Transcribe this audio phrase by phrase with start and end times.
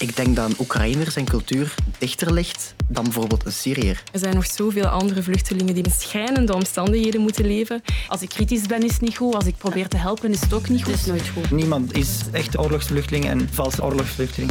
[0.00, 4.02] Ik denk dat een Oekraïner zijn cultuur dichter ligt dan bijvoorbeeld een Syriër.
[4.12, 7.82] Er zijn nog zoveel andere vluchtelingen die in schrijnende omstandigheden moeten leven.
[8.08, 9.34] Als ik kritisch ben, is het niet goed.
[9.34, 10.92] Als ik probeer te helpen, is het ook niet goed.
[10.92, 11.50] Het is nooit goed.
[11.50, 14.50] Niemand is echt oorlogsvluchteling en valse oorlogsvluchteling.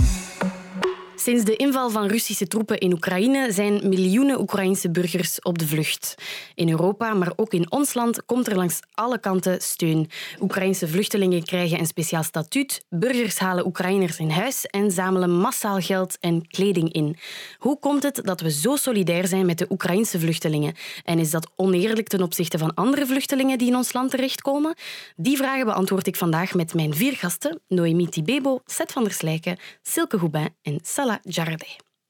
[1.22, 6.16] Sinds de inval van Russische troepen in Oekraïne zijn miljoenen Oekraïnse burgers op de vlucht.
[6.56, 10.10] In Europa, maar ook in ons land, komt er langs alle kanten steun.
[10.42, 16.18] Oekraïnse vluchtelingen krijgen een speciaal statuut, burgers halen Oekraïners in huis en zamelen massaal geld
[16.20, 17.18] en kleding in.
[17.58, 20.74] Hoe komt het dat we zo solidair zijn met de Oekraïnse vluchtelingen?
[21.04, 24.76] En is dat oneerlijk ten opzichte van andere vluchtelingen die in ons land terechtkomen?
[25.16, 29.58] Die vragen beantwoord ik vandaag met mijn vier gasten, Noemi Tibebo, Seth van der Slijken,
[29.82, 31.68] Silke Goubin en Salah Jardé.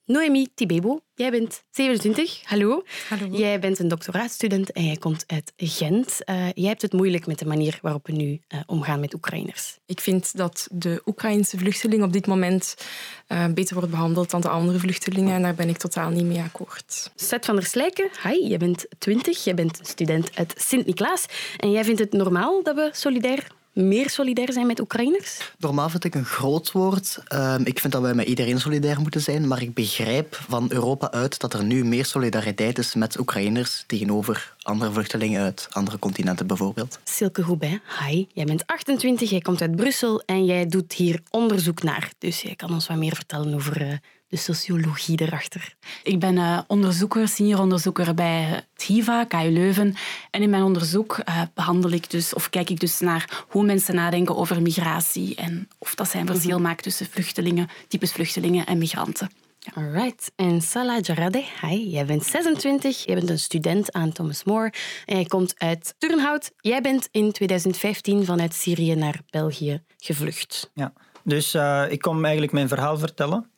[0.09, 2.41] Noemi Tibebo, jij bent 27.
[2.43, 2.83] Hallo.
[3.09, 3.37] Hallo.
[3.37, 6.17] Jij bent een doctoraatstudent en jij komt uit Gent.
[6.25, 9.77] Uh, jij hebt het moeilijk met de manier waarop we nu uh, omgaan met Oekraïners.
[9.85, 12.75] Ik vind dat de Oekraïnse vluchteling op dit moment
[13.27, 16.41] uh, beter wordt behandeld dan de andere vluchtelingen en daar ben ik totaal niet mee
[16.41, 17.11] akkoord.
[17.15, 21.25] Seth van der Slijken, hi, jij bent 20, jij bent student uit Sint-Niklaas
[21.57, 25.51] en jij vindt het normaal dat we solidair meer solidair zijn met Oekraïners?
[25.57, 27.19] Normaal vind ik een groot woord.
[27.33, 31.11] Um, ik vind dat wij met iedereen solidair moeten zijn, maar ik begrijp van Europa
[31.11, 36.47] uit dat er nu meer solidariteit is met Oekraïners tegenover andere vluchtelingen uit andere continenten
[36.47, 36.99] bijvoorbeeld.
[37.03, 38.25] Silke Goubin, hi.
[38.33, 42.11] Jij bent 28, jij komt uit Brussel en jij doet hier onderzoek naar.
[42.17, 43.93] Dus jij kan ons wat meer vertellen over uh,
[44.29, 45.75] de sociologie erachter.
[46.03, 49.95] Ik ben uh, onderzoeker, senior onderzoeker bij het HIVA, KU Leuven.
[50.31, 53.95] En in mijn onderzoek uh, behandel ik dus, of kijk ik dus naar hoe mensen
[53.95, 56.61] nadenken over migratie en of dat zij een verschil mhm.
[56.67, 59.29] maakt tussen vluchtelingen, types vluchtelingen en migranten.
[59.73, 60.31] Alright.
[60.35, 61.89] En Salah Jarade, hi.
[61.89, 64.73] Jij bent 26, jij bent een student aan Thomas More
[65.05, 66.51] en jij komt uit Turnhout.
[66.57, 70.71] Jij bent in 2015 vanuit Syrië naar België gevlucht.
[70.73, 70.93] Ja,
[71.23, 73.49] dus uh, ik kom eigenlijk mijn verhaal vertellen.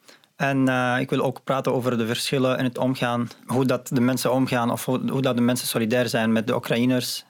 [0.42, 4.02] En uh, ik wil ook praten over de verschillen in het omgaan, hoe dat de
[4.02, 7.26] mensen omgaan of hoe, dat de mensen solidair zijn met de Oekraïners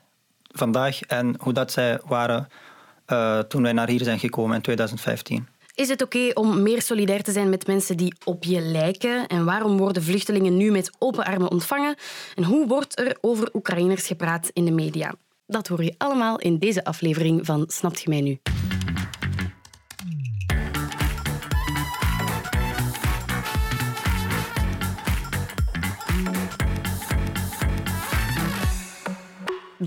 [0.52, 2.48] vandaag en hoe dat zij waren
[3.08, 5.48] uh, toen wij naar hier zijn gekomen in 2015.
[5.76, 9.28] Is het oké om meer solidair te zijn met mensen die op je lijken?
[9.28, 11.96] En waarom worden vluchtelingen nu met open armen ontvangen?
[12.36, 15.14] En hoe wordt er over Oekraïners gepraat in de media?
[15.48, 18.40] Dat hoor je allemaal in deze aflevering van Snapt je mij nu?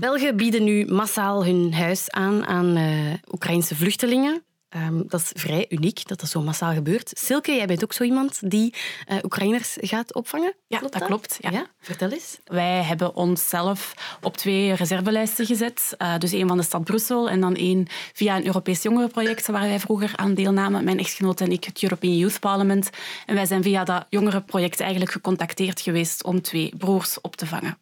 [0.05, 4.43] Belgen bieden nu massaal hun huis aan aan uh, Oekraïnse vluchtelingen.
[4.75, 7.11] Um, dat is vrij uniek dat dat zo massaal gebeurt.
[7.13, 8.73] Silke, jij bent ook zo iemand die
[9.11, 10.53] uh, Oekraïners gaat opvangen?
[10.67, 11.37] Ja, klopt dat, dat, klopt.
[11.39, 11.49] Ja.
[11.49, 11.65] ja.
[11.79, 12.39] Vertel eens.
[12.43, 15.95] Wij hebben onszelf op twee reservelijsten gezet.
[15.97, 19.67] Uh, dus één van de stad Brussel en dan één via een Europees jongerenproject waar
[19.67, 20.83] wij vroeger aan deelnamen.
[20.83, 22.89] Mijn echtgenoot en ik, het European Youth Parliament.
[23.25, 27.77] En wij zijn via dat jongerenproject eigenlijk gecontacteerd geweest om twee broers op te vangen.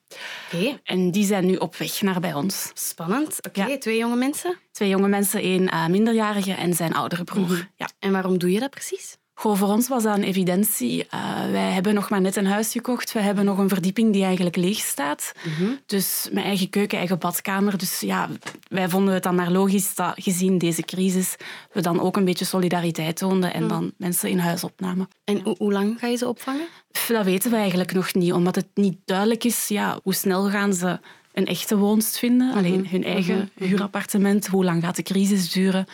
[0.51, 0.79] Okay.
[0.84, 2.72] En die zijn nu op weg naar bij ons.
[2.74, 3.38] Spannend.
[3.47, 3.78] Oké, okay, ja.
[3.78, 4.57] twee jonge mensen?
[4.72, 7.44] Twee jonge mensen, één uh, minderjarige en zijn oudere broer.
[7.44, 7.69] Mm -hmm.
[7.75, 7.90] ja.
[8.00, 9.18] En waarom doe je dat precies?
[9.36, 11.08] Goh, voor ons was dat een evidentie.
[11.14, 13.14] Uh, wij hebben nog maar net een huis gekocht.
[13.14, 15.34] We hebben nog een verdieping die eigenlijk leeg staat.
[15.44, 15.80] Mm -hmm.
[15.86, 17.78] Dus mijn eigen keuken, eigen badkamer.
[17.78, 18.30] Dus ja,
[18.68, 21.36] wij vonden het dan maar logisch dat gezien deze crisis
[21.72, 23.68] we dan ook een beetje solidariteit toonden en mm.
[23.68, 25.08] dan mensen in huis opnamen.
[25.24, 26.68] En hoe lang ga je ze opvangen?
[27.08, 30.74] Dat weten we eigenlijk nog niet, omdat het niet duidelijk is ja, hoe snel gaan
[30.74, 31.00] ze
[31.34, 32.48] een echte woonst vinden.
[32.48, 32.58] Mm -hmm.
[32.58, 33.68] Alleen hun eigen mm -hmm.
[33.68, 34.48] huurappartement.
[34.48, 35.86] Hoe lang gaat de crisis duren?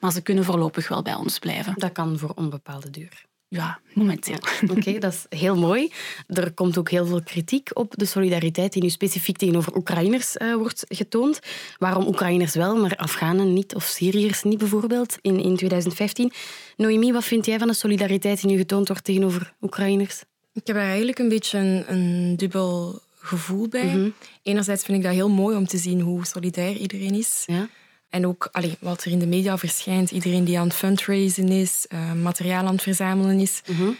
[0.00, 1.74] Maar ze kunnen voorlopig wel bij ons blijven.
[1.76, 3.26] Dat kan voor onbepaalde duur.
[3.50, 4.38] Ja, momenteel.
[4.40, 4.68] Ja.
[4.68, 5.92] Oké, okay, dat is heel mooi.
[6.26, 10.54] Er komt ook heel veel kritiek op de solidariteit die nu specifiek tegenover Oekraïners uh,
[10.54, 11.40] wordt getoond.
[11.78, 16.32] Waarom Oekraïners wel, maar Afghanen niet of Syriërs niet bijvoorbeeld in, in 2015.
[16.76, 20.22] Noemi, wat vind jij van de solidariteit die nu getoond wordt tegenover Oekraïners?
[20.52, 23.84] Ik heb er eigenlijk een beetje een, een dubbel gevoel bij.
[23.84, 24.14] Mm -hmm.
[24.42, 27.42] Enerzijds vind ik dat heel mooi om te zien hoe solidair iedereen is.
[27.46, 27.68] Ja.
[28.08, 30.10] En ook allee, wat er in de media verschijnt.
[30.10, 33.62] Iedereen die aan het fundraisen is, uh, materiaal aan het verzamelen is.
[33.66, 33.96] Mm -hmm.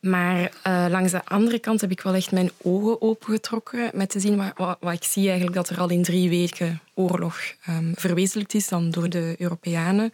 [0.00, 4.20] Maar uh, langs de andere kant heb ik wel echt mijn ogen opengetrokken met te
[4.20, 7.92] zien wat, wat, wat ik zie eigenlijk dat er al in drie weken oorlog um,
[7.96, 10.12] verwezenlijkt is dan door de Europeanen.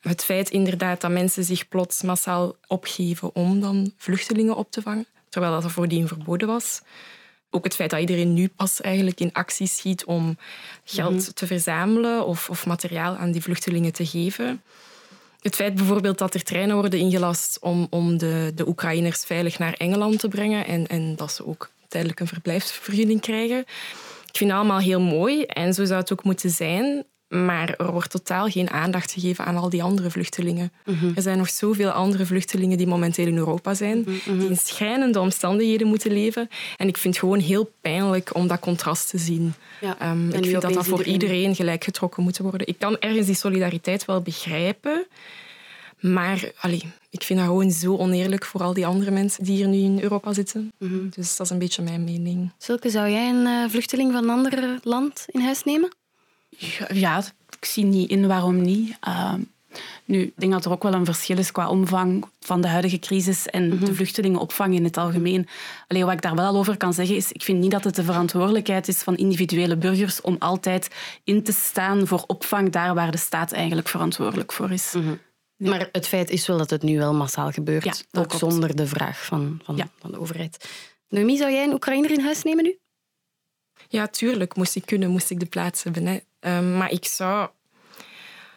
[0.00, 5.06] Het feit inderdaad dat mensen zich plots massaal opgeven om dan vluchtelingen op te vangen,
[5.28, 6.82] terwijl dat er voordien verboden was.
[7.50, 10.38] Ook het feit dat iedereen nu pas eigenlijk in actie schiet om
[10.84, 11.34] geld mm-hmm.
[11.34, 14.62] te verzamelen of, of materiaal aan die vluchtelingen te geven.
[15.40, 19.72] Het feit bijvoorbeeld dat er treinen worden ingelast om, om de, de Oekraïners veilig naar
[19.72, 23.58] Engeland te brengen en, en dat ze ook tijdelijk een verblijfsvergunning krijgen.
[24.26, 27.04] Ik vind het allemaal heel mooi en zo zou het ook moeten zijn.
[27.30, 30.72] Maar er wordt totaal geen aandacht gegeven aan al die andere vluchtelingen.
[31.14, 35.86] Er zijn nog zoveel andere vluchtelingen die momenteel in Europa zijn, die in schrijnende omstandigheden
[35.86, 36.48] moeten leven.
[36.76, 39.54] En ik vind het gewoon heel pijnlijk om dat contrast te zien.
[39.80, 39.98] Ja.
[39.98, 42.66] Ehm, ik vind dat dat voor iedereen- iedereen gelijk getrokken moet worden.
[42.66, 45.06] Ik kan ergens die solidariteit wel begrijpen.
[46.00, 49.68] Maar allee, ik vind dat gewoon zo oneerlijk voor al die andere mensen die hier
[49.68, 50.72] nu in Europa zitten.
[51.10, 52.50] Dus dat is een beetje mijn mening.
[52.58, 55.90] Silke, zou jij een eh, vluchteling van een ander land in huis nemen?
[56.92, 57.22] Ja,
[57.58, 58.96] ik zie niet in waarom niet.
[59.00, 59.40] Ehm,
[60.04, 62.98] nu, ik denk dat er ook wel een verschil is qua omvang van de huidige
[62.98, 65.48] crisis en de vluchtelingenopvang in het algemeen.
[65.88, 67.94] Alleen wat ik daar wel al over kan zeggen is, ik vind niet dat het
[67.94, 70.90] de verantwoordelijkheid is van individuele burgers om altijd
[71.24, 74.94] in te staan voor opvang daar waar de staat eigenlijk verantwoordelijk voor is.
[75.56, 77.84] Maar het feit is wel dat het nu wel massaal gebeurt.
[77.84, 78.38] Ja, ook klopt.
[78.52, 79.88] zonder de vraag van, van, Ja.
[79.98, 80.68] van de overheid.
[81.08, 82.78] Noemi, zou jij een Oekraïner in huis nemen nu?
[83.88, 86.06] Ja, tuurlijk moest ik kunnen, moest ik de plaats hebben.
[86.06, 86.18] Hè.
[86.40, 87.48] Ehm, maar ik zou,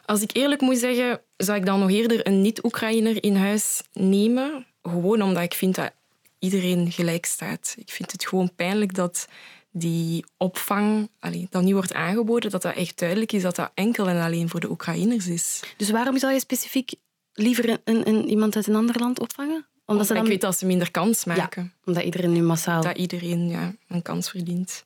[0.06, 4.66] als ik eerlijk moet zeggen, zou ik dan nog eerder een niet-Oekraïner in huis nemen.
[4.84, 5.92] Gewoon omdat ik vind dat
[6.40, 7.76] iedereen gelijk staat.
[7.78, 9.28] Ik vind het gewoon pijnlijk dat
[9.72, 14.08] die opvang allee, dat nu wordt aangeboden, dat dat echt duidelijk is dat dat enkel
[14.08, 15.60] en alleen voor de Oekraïners is.
[15.78, 16.92] Dus waarom zou je specifiek
[17.34, 19.66] liever een, een, een- iemand uit een ander land opvangen?
[19.86, 21.74] Omdat, ze Ik dan, weet dat ze minder kans maken.
[21.86, 22.82] omdat iedereen nu massaal...
[22.82, 24.86] Dat iedereen ja, een kans verdient.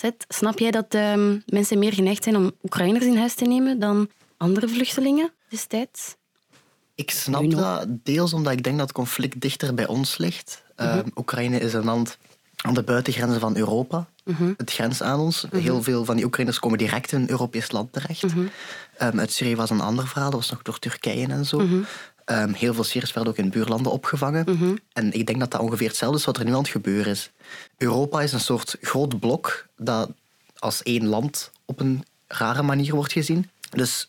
[0.00, 3.78] Zet, snap jij dat ehm, mensen meer geneigd zijn om Oekraïners in huis te nemen
[3.78, 6.16] dan andere vluchtelingen destijds?
[6.94, 10.62] Ik snap dat deels omdat ik denk dat het conflict dichter bij ons ligt.
[10.76, 12.18] Ehm, Oekraïne is een land
[12.56, 14.08] aan de buitengrenzen van Europa.
[14.56, 15.46] Het grens aan ons.
[15.50, 18.24] Heel veel van die Oekraïners komen direct in een Europees land terecht.
[18.96, 21.66] Ehm, uit Syrië was een ander verhaal, dat was nog door Turkije en zo.
[22.30, 24.44] Ehm, heel veel Syriërs werden ook in buurlanden opgevangen.
[24.92, 27.30] En ik denk dat dat ongeveer hetzelfde is wat er nu aan het gebeuren is.
[27.76, 30.10] Europa is een soort groot blok dat
[30.58, 33.50] als één land op een rare manier wordt gezien.
[33.70, 34.06] Dus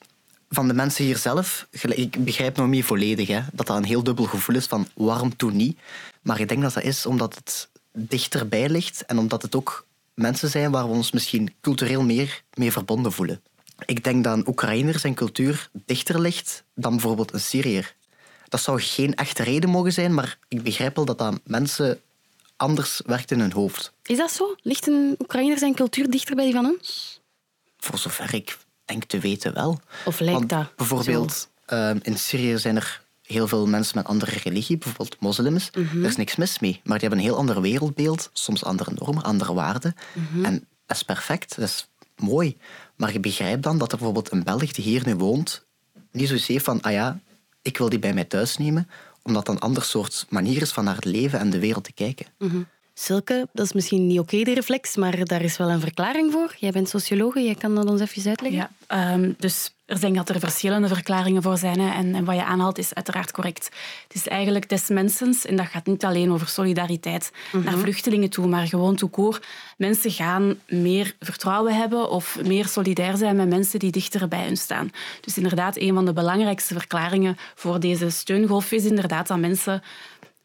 [0.50, 4.04] van de mensen hier zelf, ik begrijp nog niet volledig, hè, dat dat een heel
[4.04, 5.80] dubbel gevoel is van waarom toen niet.
[6.22, 10.50] Maar ik denk dat dat is omdat het dichterbij ligt en omdat het ook mensen
[10.50, 13.42] zijn waar we ons misschien cultureel meer mee verbonden voelen.
[13.86, 18.00] Ik denk dat een Oekraïner zijn cultuur dichter ligt dan bijvoorbeeld een Syriër.
[18.52, 22.02] Dat zou geen echte reden mogen zijn, maar ik begrijp wel dat dat mensen
[22.56, 23.94] anders werkt in hun hoofd.
[24.04, 24.56] Is dat zo?
[24.62, 27.20] Ligt een Oekraïner zijn cultuur dichter bij die van ons?
[27.78, 29.80] Voor zover ik denk te weten wel.
[30.06, 34.38] Of lijkt Want dat Bijvoorbeeld, ehm, in Syrië zijn er heel veel mensen met andere
[34.44, 35.70] religie, bijvoorbeeld moslims.
[35.72, 36.04] Mhm.
[36.04, 39.24] Er is niks mis mee, maar die hebben een heel ander wereldbeeld, soms andere normen,
[39.24, 39.96] andere waarden.
[40.14, 40.46] Mhm.
[40.46, 42.58] En dat is perfect, dat is mooi.
[42.96, 45.66] Maar je begrijpt dan dat er bijvoorbeeld een Belg die hier nu woont,
[46.12, 47.20] niet heeft van, ah ja,
[47.62, 48.90] ik wil die bij mij thuis nemen,
[49.22, 51.94] omdat dat een ander soort manier is van naar het leven en de wereld te
[51.94, 52.26] kijken.
[52.94, 56.56] Silke, dat is misschien niet oké, de reflex, maar daar is wel een verklaring voor.
[56.60, 58.60] Jij bent sociologe, jij kan dat ons even uitleggen.
[58.60, 61.80] Ja, ehm, dus er denk dat er verschillende verklaringen voor zijn.
[61.80, 61.94] Hè.
[61.94, 63.70] En, en wat je aanhaalt is uiteraard correct.
[64.08, 67.32] Het is eigenlijk des mensens, en dat gaat niet alleen over solidariteit
[67.64, 69.46] naar vluchtelingen toe, maar gewoon court.
[69.78, 74.58] Mensen gaan meer vertrouwen hebben of meer solidair zijn met mensen die dichter bij hun
[74.58, 74.92] staan.
[75.22, 79.82] Dus inderdaad, een van de belangrijkste verklaringen voor deze steungolf is inderdaad dat mensen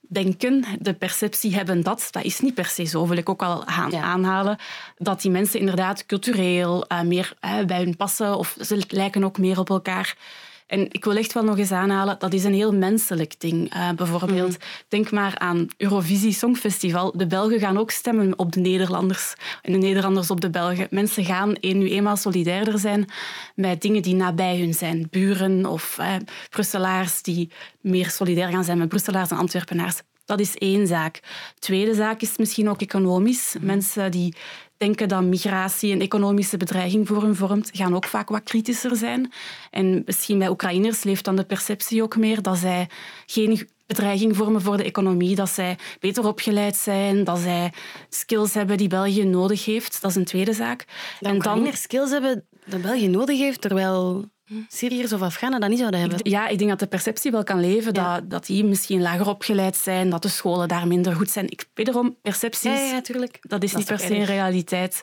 [0.09, 3.65] denken, de perceptie hebben dat, dat is niet per se zo, wil ik ook al
[3.67, 4.03] aan, Ja.
[4.03, 4.59] aanhalen,
[4.99, 9.39] dat die mensen inderdaad cultureel eh, meer eh, bij hun passen of ze lijken ook
[9.39, 10.17] meer op elkaar.
[10.67, 13.73] En ik wil echt wel nog eens aanhalen, dat is een heel menselijk ding.
[13.73, 14.57] Eh, bijvoorbeeld,
[14.89, 17.13] denk maar aan Eurovisie Songfestival.
[17.17, 20.87] De Belgen gaan ook stemmen op de Nederlanders en de Nederlanders op de Belgen.
[20.91, 23.09] Mensen gaan nu eenmaal solidairder zijn
[23.55, 25.07] met dingen die nabij hun zijn.
[25.11, 26.15] Buren of eh,
[26.51, 27.51] Brusselaars die
[27.81, 30.01] meer solidair gaan zijn met Brusselaars en Antwerpenaars.
[30.25, 31.21] Dat is één zaak.
[31.59, 33.57] Tweede zaak is misschien ook economisch.
[33.61, 34.35] Mensen die
[34.77, 39.33] denken dat migratie een economische bedreiging voor hen vormt, gaan ook vaak wat kritischer zijn.
[39.71, 42.89] En misschien bij Oekraïners leeft dan de perceptie ook meer dat zij
[43.27, 47.73] geen bedreiging vormen voor de economie, dat zij beter opgeleid zijn, dat zij
[48.09, 50.01] skills hebben die België nodig heeft.
[50.01, 50.85] Dat is een tweede zaak.
[51.21, 54.31] Dat Oekraïners skills hebben dat België nodig heeft, terwijl
[54.69, 56.19] Syriërs of Afghanen dat niet zouden hebben.
[56.23, 59.77] Ja, ik denk dat de perceptie wel kan leven dat, dat die misschien lager opgeleid
[59.77, 61.51] zijn, dat de scholen daar minder goed zijn.
[61.51, 63.39] Ik, wederom, percepties, Ja, ja, natuurlijk.
[63.41, 65.01] dat is Dat niet is per se een realiteit.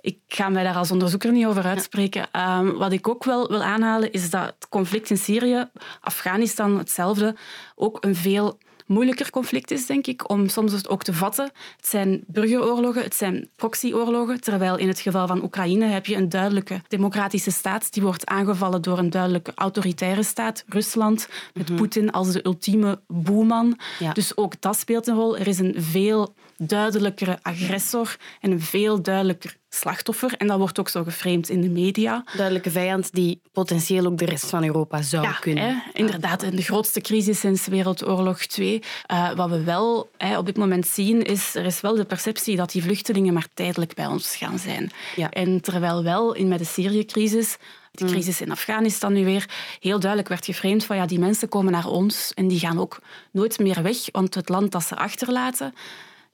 [0.00, 2.26] Ik ga mij daar als onderzoeker niet over uitspreken.
[2.32, 5.68] Ehm, wat ik ook wel wil aanhalen, is dat het conflict in Syrië,
[6.00, 7.36] Afghanistan hetzelfde,
[7.74, 11.50] ook een veel moeilijker conflict is, denk ik, om soms het ook te vatten.
[11.76, 16.28] Het zijn burgeroorlogen, het zijn proxyoorlogen, terwijl in het geval van Oekraïne heb je een
[16.28, 22.32] duidelijke democratische staat die wordt aangevallen door een duidelijke autoritaire staat, Rusland, met Poetin als
[22.32, 23.78] de ultieme boeman.
[23.98, 24.12] Ja.
[24.12, 25.38] Dus ook dat speelt een rol.
[25.38, 30.34] Er is een veel duidelijkere agressor en een veel duidelijker slachtoffer.
[30.38, 32.24] En dat wordt ook zo geframed in de media.
[32.36, 35.64] Duidelijke vijand die potentieel ook de rest van Europa zou Ja, kunnen.
[35.64, 38.82] hè, inderdaad, in de grootste crisis sinds Wereldoorlog 2.
[39.36, 42.72] wat we wel hè, op dit moment zien, is er is wel de perceptie dat
[42.72, 44.90] die vluchtelingen maar tijdelijk bij ons gaan zijn.
[45.16, 45.30] Ja.
[45.30, 47.56] En terwijl wel in met de Syrië-crisis,
[47.90, 49.48] de crisis in Afghanistan nu weer,
[49.80, 52.98] heel duidelijk werd geframed van ja, die mensen komen naar ons en die gaan ook
[53.30, 55.74] nooit meer weg, want het land dat ze achterlaten,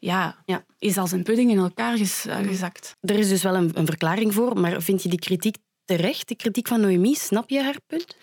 [0.00, 0.64] ja, Ja.
[0.78, 2.97] is als een pudding in elkaar eh, gezakt.
[3.00, 6.35] Er is dus wel een, een verklaring voor, maar vind je die kritiek terecht, de
[6.37, 7.16] kritiek van Noémie?
[7.16, 8.16] Snap je haar punt?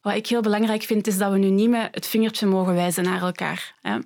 [0.00, 3.04] Wat ik heel belangrijk vind, is dat we nu niet met het vingertje mogen wijzen
[3.04, 3.74] naar elkaar.
[3.82, 3.98] Hè.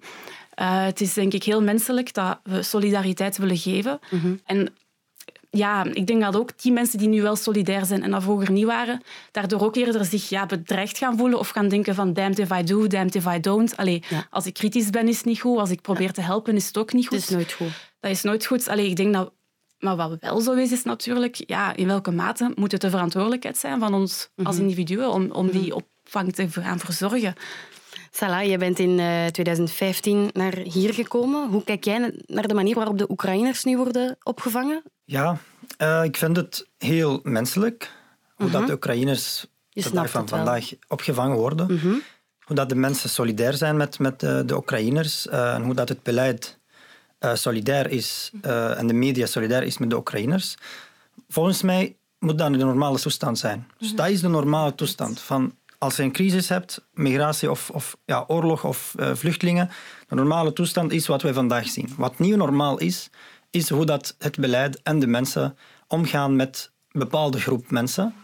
[0.55, 3.99] Eh, het is denk ik heel menselijk dat we solidariteit willen geven.
[4.45, 4.75] En
[5.51, 8.51] ja, ik denk dat ook die mensen die nu wel solidair zijn en dat vroeger
[8.51, 12.39] niet waren, daardoor ook eerder zich ja, bedreigd gaan voelen of gaan denken van damned
[12.39, 13.77] if I do, damned if I don't.
[13.77, 14.27] Allee, Ja.
[14.31, 15.59] Als ik kritisch ben, is het niet goed.
[15.59, 17.17] Als ik probeer te helpen, is het ook niet goed.
[17.17, 17.91] Het is nooit goed.
[18.01, 18.69] Dat is nooit goed.
[18.69, 19.33] Allee, ik denk dat...
[19.79, 23.59] Maar wat wel zo is, is natuurlijk ja, in welke mate moet het de verantwoordelijkheid
[23.59, 27.35] zijn van ons als individuen om, om die opvang te gaan verzorgen.
[28.11, 31.49] Salah, je bent in eh, 2015 naar hier gekomen.
[31.49, 34.83] Hoe kijk jij naar de manier waarop de Oekraïners nu worden opgevangen?
[35.11, 35.39] Ja,
[35.77, 37.93] eh, ik vind het heel menselijk
[38.35, 41.81] hoe dat de Oekraïners Je de dag van vandaag opgevangen worden.
[42.41, 46.03] Hoe dat de mensen solidair zijn met, met de Oekraïners eh, en hoe dat het
[46.03, 46.59] beleid
[47.19, 50.55] eh, solidair is en de media solidair is met de Oekraïners.
[51.29, 53.67] Volgens mij moet dat de normale toestand zijn.
[53.79, 55.21] Dus dat is de normale toestand.
[55.21, 59.71] Van als je een crisis hebt, migratie of, of ja, oorlog of vluchtelingen,
[60.09, 61.89] de normale toestand is wat wij vandaag zien.
[61.97, 63.11] Wat nieuw normaal is,
[63.51, 68.15] is hoe dat het beleid en de mensen omgaan met een bepaalde groep mensen.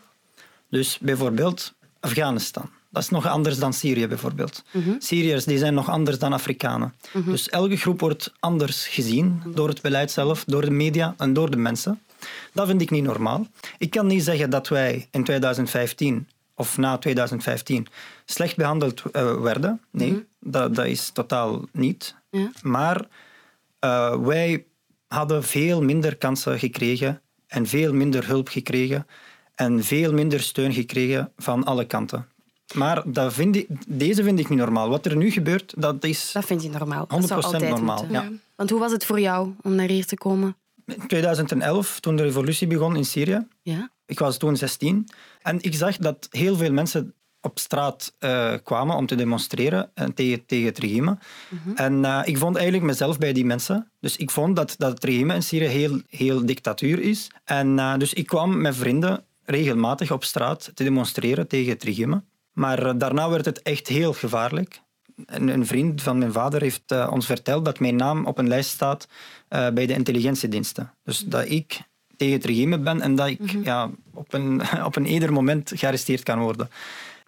[0.70, 2.70] Dus bijvoorbeeld Afghanistan.
[2.90, 4.64] Dat is nog anders dan Syrië bijvoorbeeld.
[4.98, 6.94] Syriërs die zijn nog anders dan Afrikanen.
[7.24, 11.50] Dus elke groep wordt anders gezien door het beleid zelf, door de media en door
[11.50, 12.00] de mensen.
[12.52, 13.46] Dat vind ik niet normaal.
[13.78, 17.86] Ik kan niet zeggen dat wij in 2015 of na 2015
[18.24, 19.80] slecht behandeld eh, werden.
[19.90, 22.14] Nee, dat, dat is totaal niet.
[22.30, 22.50] Ja.
[22.62, 23.06] Maar
[23.78, 24.64] eh, wij
[25.16, 29.06] hadden veel minder kansen gekregen en veel minder hulp gekregen
[29.54, 32.26] en veel minder steun gekregen van alle kanten.
[32.74, 34.88] Maar dat vind ik, deze vind ik niet normaal.
[34.88, 37.04] Wat er nu gebeurt, dat is Dat vind je normaal.
[37.04, 38.06] 100% Dat zou altijd normaal.
[38.10, 38.28] Ja.
[38.56, 40.56] Want hoe was het voor jou om naar hier te komen?
[40.86, 43.90] In 2011, toen de revolutie begon in Syrië, Ja?
[44.06, 45.08] ik was toen 16,
[45.42, 47.14] en ik zag dat heel veel mensen
[47.46, 51.18] op straat eh, kwamen om te demonstreren eh, tegen, tegen het regime.
[51.74, 53.90] En eh, ik vond eigenlijk mezelf bij die mensen.
[54.00, 57.30] Dus ik vond dat, dat het regime in Syrië heel, heel dictatuur is.
[57.44, 62.22] En dus ik kwam met vrienden regelmatig op straat te demonstreren tegen het regime.
[62.52, 64.80] Maar daarna werd het echt heel gevaarlijk.
[65.26, 68.70] Een, een vriend van mijn vader heeft ons verteld dat mijn naam op een lijst
[68.70, 69.08] staat
[69.48, 70.92] bij de intelligentiediensten.
[71.04, 71.80] Dus dat ik
[72.16, 76.22] tegen het regime ben en dat ik ja, op, een, op een ieder moment gearresteerd
[76.22, 76.70] kan worden.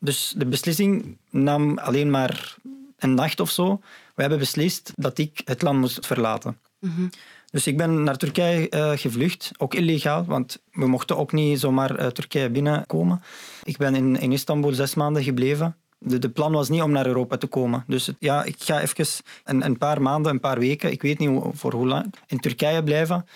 [0.00, 2.56] Dus de beslissing nam alleen maar
[2.98, 3.80] een nacht of zo.
[4.14, 6.58] We hebben beslist dat ik het land moest verlaten.
[7.50, 11.94] Dus ik ben naar Turkije eh, gevlucht, ook illegaal, want we mochten ook niet zomaar
[11.96, 13.22] eh, Turkije binnenkomen.
[13.62, 15.76] Ik ben in, in Istanbul zes maanden gebleven.
[15.98, 17.84] De, de plan was niet om naar Europa te komen.
[17.86, 19.06] Dus ja, ik ga even
[19.44, 22.40] een, een paar maanden, een paar weken, ik weet niet hoe- voor hoe lang, in
[22.40, 23.26] Turkije blijven.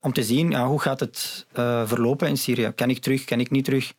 [0.00, 2.72] Om te zien ja, hoe gaat het eh, verlopen in Syrië.
[2.74, 3.92] Kan ik terug, kan ik niet terug?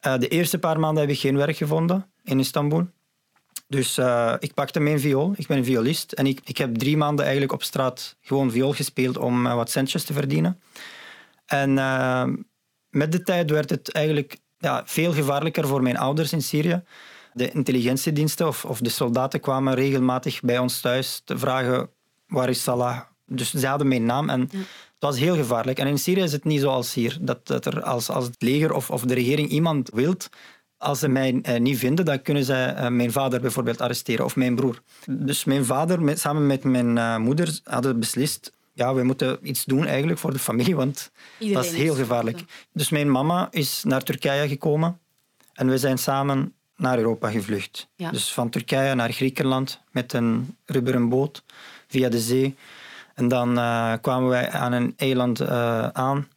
[0.00, 2.86] Eh, de eerste paar maanden heb ik geen werk gevonden in Istanbul.
[3.68, 5.32] Dus eh, ik pakte mijn viool.
[5.36, 6.12] Ik ben een violist.
[6.12, 9.70] En ik, ik heb drie maanden eigenlijk op straat gewoon viool gespeeld om eh, wat
[9.70, 10.60] centjes te verdienen.
[11.46, 11.74] En
[12.90, 16.82] met de tijd werd het eigenlijk ja, veel gevaarlijker voor mijn ouders in Syrië.
[17.32, 21.90] De intelligentiediensten of, of de soldaten kwamen regelmatig bij ons thuis te vragen
[22.26, 23.00] waar is Salah.
[23.26, 24.50] Dus ze hadden mijn naam en
[25.00, 25.78] was heel gevaarlijk.
[25.78, 27.18] En in Syrië is het niet zoals hier.
[27.20, 30.28] Dat, dat er als, als het leger of, of de regering iemand wilt,
[30.78, 34.36] als ze mij eh, niet vinden, dan kunnen ze eh, mijn vader bijvoorbeeld arresteren of
[34.36, 34.82] mijn broer.
[35.10, 39.64] Dus mijn vader met, samen met mijn eh, moeder hadden beslist ja, we moeten iets
[39.64, 42.44] doen eigenlijk voor de familie, want Iedereen dat is heel is gevaarlijk.
[42.72, 44.98] Dus mijn mama is naar Turkije gekomen
[45.52, 47.88] en we zijn samen naar Europa gevlucht.
[47.96, 48.10] Ja.
[48.10, 51.42] Dus van Turkije naar Griekenland met een rubberen boot
[51.88, 52.54] via de zee.
[53.20, 56.28] En dan eh, kwamen wij aan een eiland eh, aan.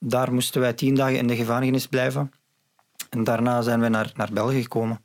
[0.00, 2.32] Daar moesten wij tien dagen in de gevangenis blijven.
[3.10, 5.00] En daarna zijn we naar, naar België gekomen.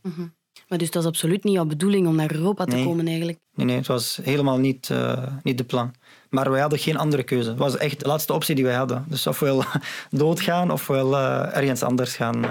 [0.67, 2.85] Maar dus dat is absoluut niet jouw bedoeling om naar Europa te Nee.
[2.85, 3.37] komen eigenlijk.
[3.55, 5.93] Nee, nee, het was helemaal niet, eh, niet de plan.
[6.29, 7.49] Maar wij hadden geen andere keuze.
[7.49, 9.05] Het was echt de laatste optie die wij hadden.
[9.07, 9.63] Dus ofwel
[10.09, 11.17] doodgaan ofwel
[11.53, 12.45] ergens anders gaan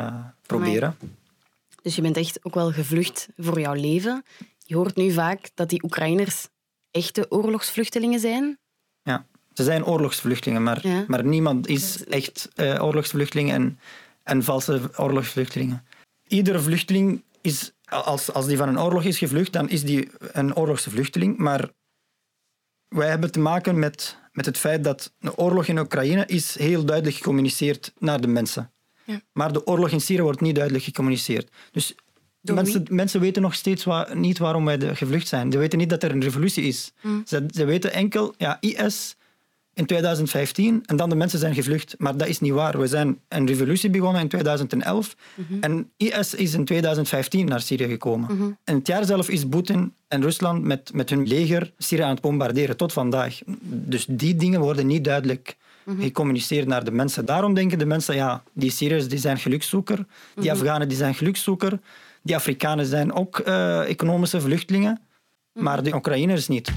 [0.47, 0.97] proberen.
[1.83, 4.25] Dus je bent echt ook wel gevlucht voor jouw leven.
[4.67, 6.49] Je hoort nu vaak dat die Oekraïners
[6.91, 8.59] echte oorlogsvluchtelingen zijn.
[9.61, 11.05] Ze zijn oorlogsvluchtelingen, maar, Ja.
[11.07, 13.79] maar niemand is echt eh, oorlogsvluchteling en,
[14.23, 15.85] en valse oorlogsvluchtelingen.
[16.27, 20.57] Iedere vluchteling is, als, als die van een oorlog is gevlucht, dan is die een
[20.57, 21.39] oorlogsvluchteling.
[21.39, 21.69] Maar
[22.89, 26.85] wij hebben te maken met, met het feit dat de oorlog in Oekraïne is heel
[26.85, 28.71] duidelijk gecommuniceerd naar de mensen.
[29.05, 29.21] Ja.
[29.33, 31.51] Maar de oorlog in Syrië wordt niet duidelijk gecommuniceerd.
[31.71, 31.95] Dus
[32.41, 35.53] mensen, mensen weten nog steeds niet waarom wij de- gevlucht zijn.
[35.53, 36.93] Ze weten niet dat er een revolutie is.
[37.27, 39.17] Ze, ze weten enkel, ja, IS
[39.75, 41.95] in 2015 en dan de mensen zijn gevlucht.
[41.99, 42.79] Maar dat is niet waar.
[42.79, 45.17] We zijn een revolutie begonnen in 2011
[45.61, 48.59] en IS is in 2015 naar Syrië gekomen.
[48.65, 52.21] En het jaar zelf is Poetin en Rusland met, met hun leger Syrië aan het
[52.21, 53.41] bombarderen tot vandaag.
[53.65, 55.57] Dus die dingen worden niet duidelijk
[55.99, 57.25] gecommuniceerd naar de mensen.
[57.25, 61.81] Daarom denken de mensen, ja, die Syriërs die zijn gelukszoeker, die Afghanen die zijn gelukszoeker,
[62.23, 65.01] die Afrikanen zijn ook eh, economische vluchtelingen,
[65.53, 66.73] maar de Oekraïners niet.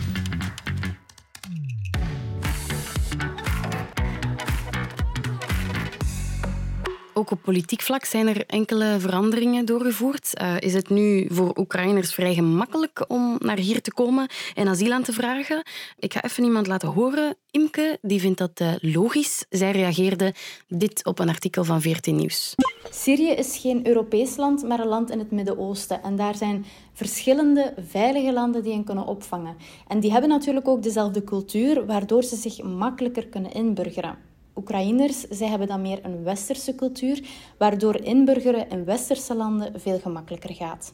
[7.15, 10.33] Ook op politiek vlak zijn er enkele veranderingen doorgevoerd.
[10.33, 14.91] Eh, is het nu voor Oekraïners vrij gemakkelijk om naar hier te komen en asiel
[14.91, 15.63] aan te vragen?
[15.99, 17.35] Ik ga even iemand laten horen.
[17.51, 19.45] Imke die vindt dat eh, logisch.
[19.49, 20.33] Zij reageerde
[20.67, 22.55] dit op een artikel van 14 Nieuws.
[22.89, 26.03] Syrië is geen Europees land, maar een land in het Midden-Oosten.
[26.03, 29.55] En daar zijn verschillende veilige landen die hen kunnen opvangen.
[29.87, 34.31] En die hebben natuurlijk ook dezelfde cultuur, waardoor ze zich makkelijker kunnen inburgeren.
[34.55, 37.21] Oekraïners, zij hebben dan meer een westerse cultuur,
[37.57, 40.91] waardoor inburgeren in westerse landen veel gemakkelijker gaat.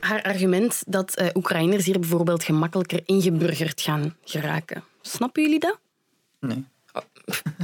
[0.00, 4.84] Haar argument dat eh, Oekraïners hier bijvoorbeeld gemakkelijker ingeburgerd gaan geraken.
[5.00, 5.78] Snappen jullie dat?
[6.40, 6.64] Nee.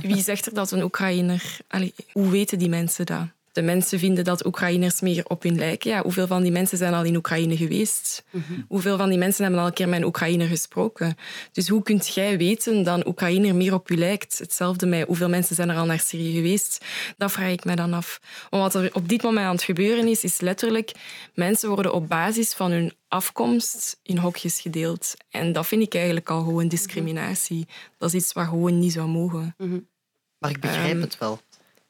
[0.02, 1.58] Wie zegt er dat een Oekraïner...
[1.68, 3.26] Allee, hoe weten die mensen dat?
[3.58, 5.90] De mensen vinden dat Oekraïners meer op hun lijken.
[5.90, 8.24] Ja, hoeveel van die mensen zijn al in Oekraïne geweest?
[8.68, 11.16] Hoeveel van die mensen hebben al een keer met een Oekraïner gesproken?
[11.52, 14.38] Dus hoe kunt jij weten dat een Oekraïner meer op u lijkt?
[14.38, 16.84] Hetzelfde met hoeveel mensen zijn er al naar Syrië geweest?
[17.16, 18.20] Dat vraag ik me dan af.
[18.50, 20.92] Want wat er op dit moment aan het gebeuren is, is letterlijk...
[21.34, 25.14] Mensen worden op basis van hun afkomst in hokjes gedeeld.
[25.30, 27.66] En dat vind ik eigenlijk al gewoon discriminatie.
[27.98, 29.54] Dat is iets wat gewoon niet zou mogen.
[30.38, 31.40] Maar ik begrijp Ehm, het wel.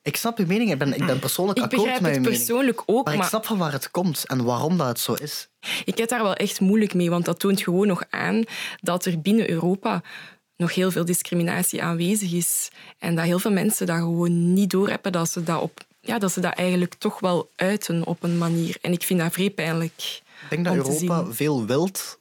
[0.08, 0.70] Ik snap uw mening.
[0.70, 2.22] Ik ben, ik ben persoonlijk Ik akkoord met het mening.
[2.22, 5.48] persoonlijk ook, Maar ik snap van waar het komt en waarom dat het zo is.
[5.84, 8.44] ik heb daar wel echt moeilijk mee, want dat toont gewoon nog aan
[8.80, 10.02] dat er binnen Europa
[10.56, 12.70] nog heel veel discriminatie aanwezig is.
[12.98, 16.32] En dat heel veel mensen dat gewoon niet doorhebben dat ze dat, op, ja, dat
[16.32, 18.76] ze dat eigenlijk toch wel uiten op een manier.
[18.80, 20.22] En ik vind dat vrij pijnlijk.
[20.42, 21.34] Ik denk dat Europa zien.
[21.34, 22.18] veel wilt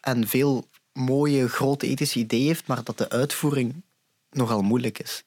[0.00, 3.82] en veel mooie, grote ethische ideeën heeft, maar dat de uitvoering
[4.30, 5.24] nogal moeilijk is.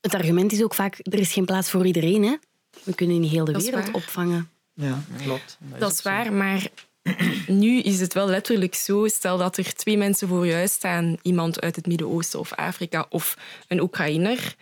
[0.00, 2.22] Het argument is ook vaak, er is geen plaats voor iedereen.
[2.22, 2.36] Hè?
[2.82, 3.94] We kunnen niet heel de wereld waar.
[3.94, 4.50] opvangen.
[4.74, 5.58] Ja, klopt.
[5.78, 6.68] Dat is waar, maar
[7.46, 9.08] nu is het wel letterlijk zo.
[9.08, 13.06] Stel dat er twee mensen voor je huis staan, iemand uit het Midden-Oosten of Afrika
[13.08, 13.36] of
[13.68, 14.54] een Oekraïner,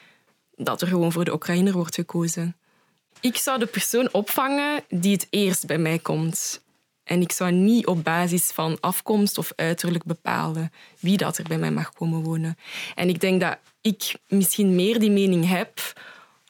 [0.57, 2.57] dat er gewoon voor de Oekraïner wordt gekozen.
[3.21, 6.63] Ik zou de persoon opvangen die het eerst bij mij komt.
[7.09, 11.59] En ik zou niet op basis van afkomst of uiterlijk bepalen wie dat er bij
[11.59, 12.59] mij mag komen wonen.
[12.95, 15.81] En ik denk dat ik misschien meer die mening heb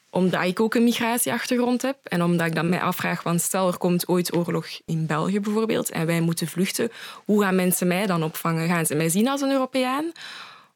[0.09, 3.77] omdat ik ook een migratieachtergrond heb en omdat ik dan mij afvraag, van stel er
[3.77, 6.91] komt ooit oorlog in België bijvoorbeeld en wij moeten vluchten,
[7.25, 8.67] hoe gaan mensen mij dan opvangen?
[8.67, 10.11] Gaan ze mij zien als een Europeaan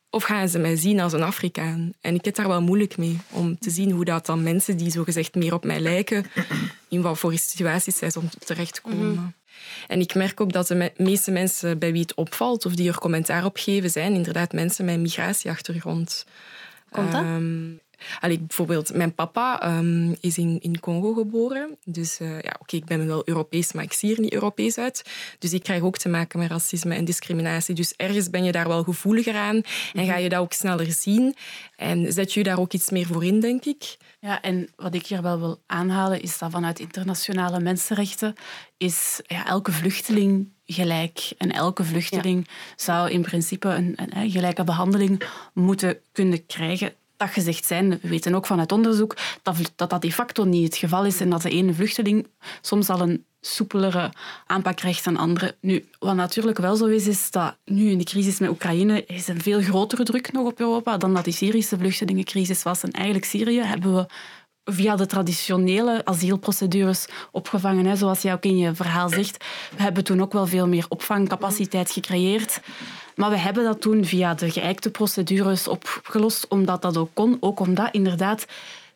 [0.10, 1.93] of gaan ze mij zien als een Afrikaan?
[2.02, 4.91] En ik heb daar wel moeilijk mee om te zien hoe dat dan mensen die
[4.91, 6.26] zogezegd meer op mij lijken,
[6.89, 9.36] in wat voor situaties zij soms terechtkomen.
[9.88, 12.88] En ik merk ook dat de me- meeste mensen bij wie het opvalt of die
[12.88, 16.26] er commentaar op geven, zijn inderdaad mensen met een migratieachtergrond.
[16.89, 17.22] Komt dat?
[17.22, 17.72] Ehm,
[18.20, 21.78] allee, bijvoorbeeld, mijn papa ehm, is in, in Congo geboren.
[21.86, 25.04] Dus eh, ja, oké, ik ben wel Europees, maar ik zie er niet Europees uit.
[25.39, 27.76] Dus ik krijg ook te maken met racisme en discriminatie.
[27.76, 29.62] Dus ergens ben je daar wel gevoeliger aan
[29.94, 31.36] en ga je dat ook sneller zien.
[31.76, 33.98] En zet je daar ook iets meer voor in, denk ik.
[34.20, 38.34] Ja, en wat ik hier wel wil aanhalen is dat vanuit internationale mensenrechten
[38.78, 41.34] is ja, elke vluchteling gelijk.
[41.38, 46.94] En elke vluchteling zou in principe een, een, een gelijke behandeling moeten kunnen krijgen.
[47.24, 50.78] Dat gezegd zijn, we weten ook vanuit onderzoek dat, dat dat de facto niet het
[50.78, 52.28] geval is en dat de ene vluchteling
[52.62, 54.12] soms al een soepelere
[54.46, 55.56] aanpak krijgt dan andere.
[55.62, 59.28] Nu, wat natuurlijk wel zo is, is dat nu in de crisis met Oekraïne is
[59.28, 62.84] een veel grotere druk nog op Europa dan dat die Syrische vluchtelingencrisis was.
[62.84, 64.06] En eigenlijk Syrië hebben we
[64.64, 67.98] via de traditionele asielprocedures opgevangen.
[67.98, 71.92] Zoals jij ook in je verhaal zegt, we hebben toen ook wel veel meer opvangcapaciteit
[71.92, 72.60] gecreëerd.
[73.15, 77.38] Maar we hebben dat toen via de geëikte procedures opgelost, omdat dat ook kon.
[77.39, 78.45] Ook omdat inderdaad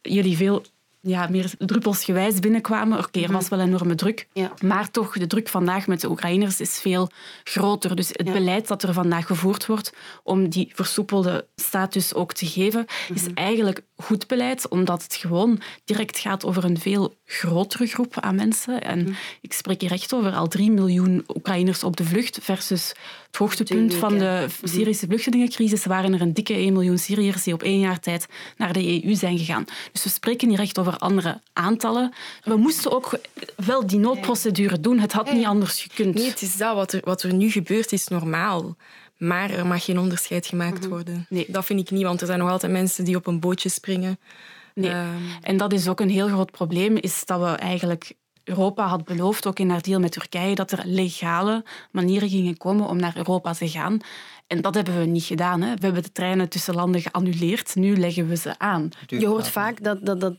[0.02, 0.64] jullie veel
[1.02, 2.98] ja, meer druppelsgewijs binnenkwamen.
[2.98, 4.28] Oké, er was wel enorme druk.
[4.34, 4.52] Ja.
[4.62, 7.10] Maar toch, de druk vandaag met de Oekraïners is veel
[7.44, 7.96] groter.
[7.96, 8.34] Dus het Ja.
[8.34, 13.82] beleid dat er vandaag gevoerd wordt om die versoepelde status ook te geven, is eigenlijk
[13.96, 18.82] goed beleid, omdat het gewoon direct gaat over een veel grotere groep aan mensen.
[18.84, 22.94] En ik spreek hier echt over al drie miljoen Oekraïners op de vlucht versus
[23.28, 24.70] het hoogtepunt van de weken.
[24.70, 28.26] Syrische vluchtelingencrisis waren er een dikke 1 miljoen Syriërs die op één jaar tijd
[28.58, 29.66] naar de EU zijn gegaan.
[29.92, 32.14] Dus we spreken hier echt over andere aantallen.
[32.44, 33.20] We moesten ook
[33.56, 35.00] wel die noodprocedure doen.
[35.00, 36.16] Het had niet anders gekund.
[36.16, 36.76] Nee, het is dat.
[36.76, 38.76] Wat er, wat er nu gebeurt is normaal.
[39.18, 41.26] Maar er mag geen onderscheid gemaakt worden.
[41.30, 41.46] Nee.
[41.48, 44.20] Dat vind ik niet, want er zijn nog altijd mensen die op een bootje springen.
[44.74, 44.92] Nee.
[44.92, 45.08] Ehm,
[45.42, 48.14] En dat is ook een heel groot probleem, is dat we eigenlijk...
[48.48, 52.88] Europa had beloofd, ook in haar deal met Turkije, dat er legale manieren gingen komen
[52.88, 54.00] om naar Europa te gaan.
[54.48, 55.62] En dat hebben we niet gedaan.
[55.62, 55.74] Hè.
[55.76, 57.76] We hebben de treinen tussen landen geannuleerd.
[57.76, 58.90] Nu leggen we ze aan.
[59.08, 60.38] Je hoort vaak dat, dat, dat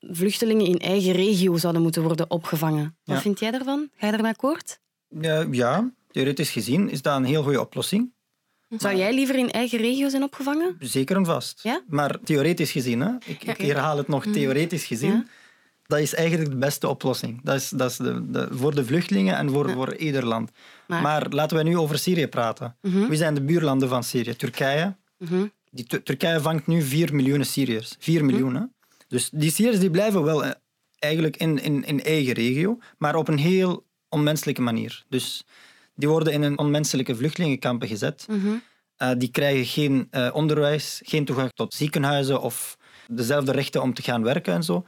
[0.00, 2.96] vluchtelingen in eigen regio zouden moeten worden opgevangen.
[3.04, 3.22] Wat Ja.
[3.22, 3.88] vind jij daarvan?
[3.96, 4.80] Ga je daarmee akkoord?
[5.20, 8.12] Ja, ja, theoretisch gezien is dat een heel goede oplossing.
[8.78, 10.76] Zou jij liever in eigen regio zijn opgevangen?
[10.78, 11.62] Zeker en vast.
[11.62, 11.82] Ja?
[11.88, 15.24] Maar theoretisch gezien, hè, ik, ik herhaal het nog, theoretisch gezien, Ja.
[15.90, 17.40] Dat is eigenlijk de beste oplossing.
[17.42, 20.50] Dat is, dat is de, de, voor de vluchtelingen en voor, voor ieder land.
[20.86, 22.76] Maar- Maar, laten we nu over Syrië praten.
[23.08, 24.36] Wie zijn de buurlanden van Syrië?
[24.36, 24.96] Turkije.
[25.18, 25.46] Mhm.
[25.70, 27.96] Die, Tu- Turkije vangt nu 4 miljoen Syriërs.
[27.98, 28.62] 4 miljoen, hè?
[29.08, 30.50] Dus die Syriërs die blijven wel eh,
[30.98, 35.04] eigenlijk in, in, in eigen regio, maar op een heel onmenselijke manier.
[35.08, 35.44] Dus
[35.94, 38.26] die worden in een onmenselijke vluchtelingenkampen gezet.
[38.28, 38.48] Mhm.
[38.96, 42.76] Eh, die krijgen geen eh, onderwijs, geen toegang tot ziekenhuizen of
[43.06, 44.84] dezelfde rechten om te gaan werken en zo.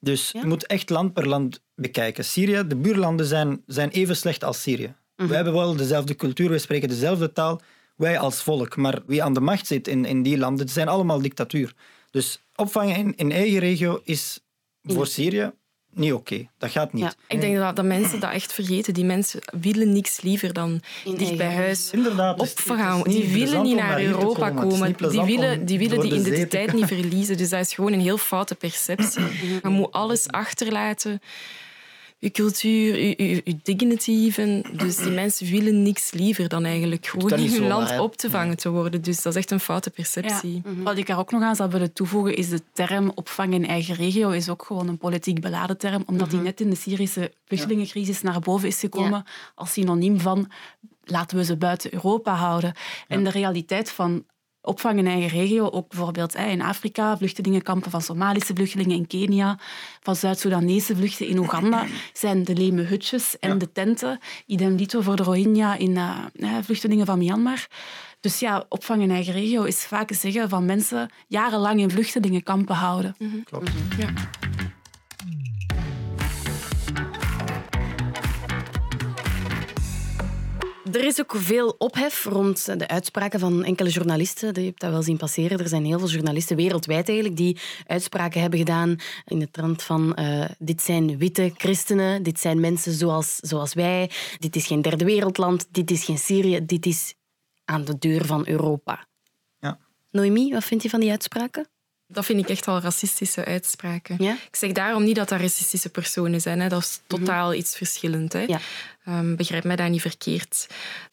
[0.00, 0.40] Dus Ja.
[0.40, 2.24] je moet echt land per land bekijken.
[2.24, 4.94] Syrië, de buurlanden zijn, zijn even slecht als Syrië.
[5.16, 5.28] Mhm.
[5.28, 7.60] We hebben wel dezelfde cultuur, we spreken dezelfde taal,
[7.96, 8.76] wij als volk.
[8.76, 11.74] Maar wie aan de macht zit in, in die landen, het zijn allemaal dictatuur.
[12.10, 14.40] Dus opvangen in, in eigen regio is
[14.82, 15.52] voor Syrië
[15.90, 16.46] niet oké.
[16.58, 17.02] Dat gaat niet.
[17.02, 17.12] Ja.
[17.28, 18.94] ik denk dat, dat mensen dat echt vergeten.
[18.94, 23.08] Die mensen willen niks liever dan In dicht bij huis Inderdaad, opvangen.
[23.08, 24.96] niet Die willen niet naar Europa komen.
[25.10, 27.36] Die willen, die, willen die identiteit niet verliezen.
[27.36, 29.24] Dus dat is gewoon een heel foute perceptie.
[29.62, 31.20] Je moet alles achterlaten.
[32.20, 34.62] Je cultuur, je, je, je dignity even.
[34.72, 38.56] Dus die mensen willen niks liever dan eigenlijk gewoon in hun land op te vangen
[38.56, 39.02] te worden.
[39.02, 40.62] Dus dat is echt een foute perceptie.
[40.64, 40.82] Ja.
[40.82, 43.94] Wat ik daar ook nog aan zou willen toevoegen, is de term opvang in eigen
[43.94, 48.22] regio is ook gewoon een politiek beladen term, omdat die net in de Syrische vluchtelingencrisis
[48.22, 50.50] naar boven is gekomen als synoniem van
[51.04, 52.74] laten we ze buiten Europa houden.
[53.08, 54.24] En de realiteit van
[54.62, 59.58] opvang in eigen regio, ook bijvoorbeeld hè, in Afrika, vluchtelingenkampen van Somalische vluchtelingen in Kenia,
[60.02, 64.20] van Zuid-Soedanese vluchten in Oeganda, zijn de leme hutjes en de tenten.
[64.46, 67.66] Idem dito voor de Rohingya in eh, hè, vluchtelingen van Myanmar.
[68.20, 73.16] Dus ja, opvang in eigen regio is vaak zeggen van mensen jarenlang in vluchtelingenkampen houden.
[73.44, 73.70] Klopt.
[73.98, 74.08] Ja.
[80.92, 84.54] Er is ook veel ophef rond de uitspraken van enkele journalisten.
[84.54, 85.58] Je hebt dat wel zien passeren.
[85.58, 90.14] Er zijn heel veel journalisten wereldwijd eigenlijk die uitspraken hebben gedaan in de trant van
[90.14, 95.04] eh, dit zijn witte christenen, dit zijn mensen zoals, zoals wij, dit is geen derde
[95.04, 97.14] wereldland, dit is geen Syrië, dit is
[97.64, 99.06] aan de deur van Europa.
[99.58, 99.78] Ja.
[100.10, 101.68] Noemi, wat vind je van die uitspraken?
[102.12, 104.16] Dat vind ik echt wel racistische uitspraken.
[104.18, 104.32] Ja?
[104.32, 106.60] Ik zeg daarom niet dat dat racistische personen zijn.
[106.60, 106.68] Hè.
[106.68, 108.32] Dat is totaal iets verschillend.
[108.32, 108.40] Hè.
[108.40, 108.60] Ja.
[109.04, 110.66] Ehm, begrijp mij daar niet verkeerd.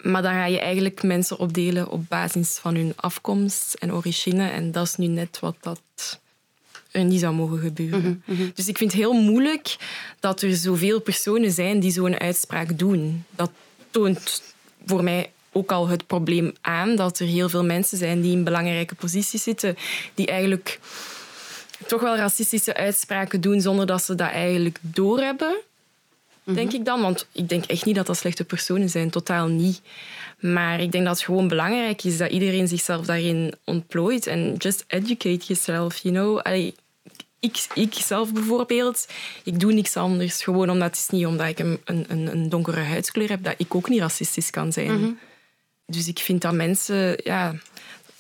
[0.03, 4.49] Maar dan ga je eigenlijk mensen opdelen op basis van hun afkomst en origine.
[4.49, 5.81] En dat is nu net wat dat
[6.91, 8.23] er niet zou mogen gebeuren.
[8.53, 9.75] Dus ik vind het heel moeilijk
[10.19, 13.23] dat er zoveel personen zijn die zo'n uitspraak doen.
[13.29, 13.51] Dat
[13.91, 14.41] toont
[14.85, 18.43] voor mij ook al het probleem aan dat er heel veel mensen zijn die in
[18.43, 19.77] belangrijke posities zitten,
[20.13, 20.79] die eigenlijk
[21.87, 25.55] toch wel racistische uitspraken doen zonder dat ze dat eigenlijk doorhebben
[26.53, 27.01] denk ik dan.
[27.01, 29.81] Want ik denk echt niet dat dat slechte personen zijn, totaal niet.
[30.39, 34.83] Maar ik denk dat het gewoon belangrijk is dat iedereen zichzelf daarin ontplooit en just
[34.87, 36.37] educate yourself, you know.
[36.39, 36.75] Allee,
[37.39, 39.07] ik, ik zelf bijvoorbeeld,
[39.43, 40.43] ik doe niks anders.
[40.43, 43.75] Gewoon omdat het is niet omdat ik een, een, een donkere huidskleur heb, dat ik
[43.75, 45.19] ook niet racistisch kan zijn.
[45.87, 47.55] Dus ik vind dat mensen ja,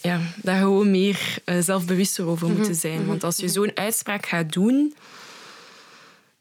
[0.01, 3.05] ja, daar gewoon meer eh, zelfbewuster over moeten zijn.
[3.05, 4.95] Want als je zo'n uitspraak gaat doen,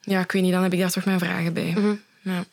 [0.00, 1.76] ja, ik weet niet, dan heb ik daar toch mijn vragen bij.
[2.22, 2.44] Ja.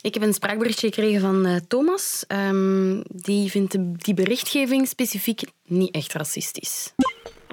[0.00, 2.24] Ik heb een spraakberichtje gekregen van eh, Thomas.
[2.26, 6.92] Ehm, die vindt de- die berichtgeving specifiek niet echt racistisch.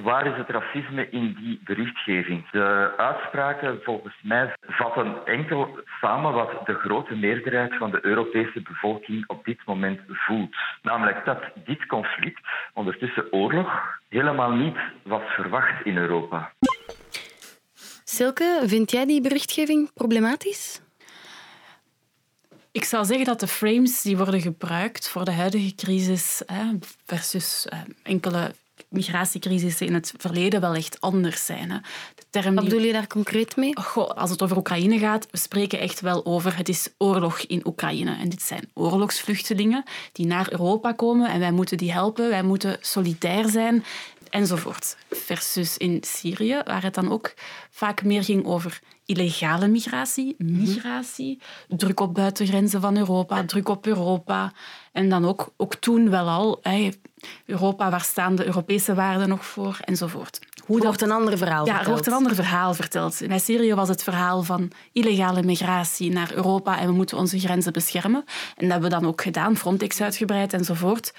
[0.04, 2.50] Waar is het racisme in die berichtgeving?
[2.50, 9.24] De uitspraken volgens mij vatten enkel samen wat de grote meerderheid van de Europese bevolking
[9.28, 10.56] op dit moment voelt.
[10.82, 12.40] Namelijk dat dit conflict,
[12.74, 16.52] ondertussen oorlog, helemaal niet was verwacht in Europa.
[18.04, 20.82] Silke, vind jij die berichtgeving problematisch?
[22.72, 26.64] Ik zou zeggen dat de frames die worden gebruikt voor de huidige crisis hè,
[27.06, 28.52] versus eh, enkele
[28.90, 31.72] migratiecrisissen in het verleden wel echt anders zijn.
[31.72, 31.78] Hè.
[32.16, 33.78] De term Wat bedoel je daar concreet mee?
[33.80, 37.68] Goh, als het over Oekraïne gaat, we spreken echt wel over het is oorlog in
[37.68, 38.18] Oekraïne.
[38.18, 42.78] En dit zijn oorlogsvluchtelingen die naar Europa komen en wij moeten die helpen, wij moeten
[42.82, 43.84] solidair zijn
[44.30, 44.98] enzovoort.
[45.10, 47.34] Versus in Syrië, waar het dan ook
[47.70, 54.52] vaak meer ging over illegale migratie, migratie, druk op buitengrenzen van Europa, druk op Europa.
[54.92, 56.62] En dan ook, ook toen wel al,
[57.46, 60.40] Europa, waar staan de Europese waarden nog voor, enzovoort.
[60.66, 63.22] Hoe er wordt een ander verhaal ja, er wordt een ander verhaal verteld.
[63.28, 67.74] Bij Syrië was het verhaal van illegale migratie naar Europa en we moeten onze grenzen
[67.74, 68.24] beschermen.
[68.56, 71.14] En dat hebben we dan ook gedaan, Frontex uitgebreid enzovoort.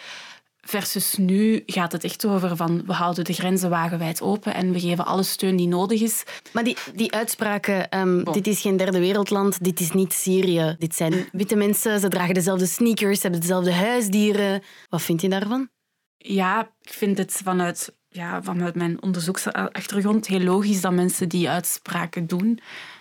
[0.69, 4.81] Versus nu gaat het echt over van we houden de grenzen wagenwijd open en we
[4.81, 6.23] geven alle steun die nodig is.
[6.53, 10.77] Maar die, die uitspraken, um, dit is geen derde wereldland, dit is niet Syrië.
[10.79, 14.63] Dit zijn witte mensen, ze dragen dezelfde sneakers, ze hebben dezelfde huisdieren.
[14.89, 15.69] Wat vind je daarvan?
[16.17, 22.27] Ja, ik vind het vanuit, ja, vanuit mijn onderzoeksachtergrond heel logisch dat mensen die uitspraken
[22.27, 22.59] doen.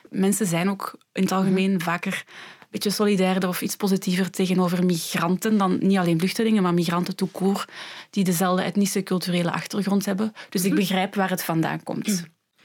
[0.10, 1.82] Mensen zijn ook in het algemeen mhm.
[1.82, 2.24] vaker
[2.70, 7.72] beetje solidairder of iets positiever tegenover migranten dan niet alleen vluchtelingen, maar migranten court,
[8.10, 10.34] die dezelfde etnische culturele achtergrond hebben.
[10.50, 10.80] Dus ik mhm.
[10.80, 12.08] begrijp waar het vandaan komt.
[12.08, 12.24] Mhm.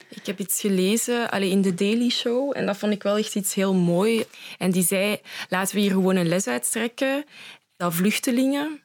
[0.08, 3.34] Ik heb iets gelezen allee, in de Daily Show en dat vond ik wel echt
[3.34, 4.24] iets heel mooi.
[4.58, 7.24] En die zei, laten we hier gewoon een les uitstrekken
[7.76, 8.81] dat vluchtelingen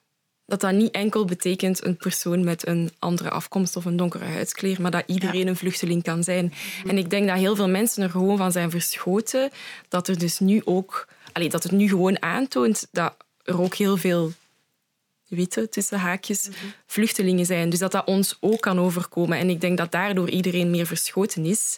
[0.48, 4.82] dat dat niet enkel betekent een persoon met een andere afkomst of een donkere huidskleur,
[4.82, 6.54] maar dat iedereen een vluchteling kan zijn.
[6.86, 9.50] En ik denk dat heel veel mensen er gewoon van zijn verschoten
[9.88, 13.98] dat er dus nu ook, allee, dat het nu gewoon aantoont dat er ook heel
[13.98, 14.32] veel
[15.28, 16.50] witte, tussen haakjes,
[16.86, 17.70] vluchtelingen zijn.
[17.70, 19.38] Dus dat dat ons ook kan overkomen.
[19.38, 21.78] En ik denk dat daardoor iedereen meer verschoten is.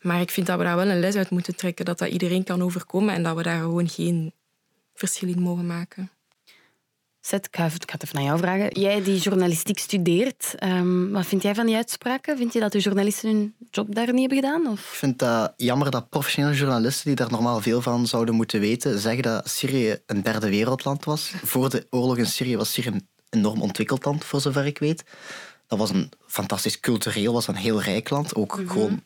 [0.00, 2.44] Maar ik vind dat we daar wel een les uit moeten trekken, dat dat iedereen
[2.44, 4.32] kan overkomen en dat we daar gewoon geen
[4.94, 6.10] verschil in mogen maken.
[7.26, 8.80] Zet, ik ga, het even naar jou vragen.
[8.80, 12.36] Jij die journalistiek studeert, um, wat vind jij van die uitspraken?
[12.36, 14.66] Vind je dat de journalisten hun job daar niet hebben gedaan?
[14.72, 14.78] Of?
[14.78, 18.98] Ik vind dat jammer dat professionele journalisten, die daar normaal veel van zouden moeten weten,
[18.98, 21.32] zeggen dat Syrië een derde wereldland was.
[21.42, 25.04] Voor de oorlog in Syrië was Syrië een enorm ontwikkeld land, voor zover ik weet.
[25.66, 28.34] Dat was een fantastisch cultureel, was een heel rijk land.
[28.34, 28.68] Ook mhm.
[28.68, 29.02] gewoon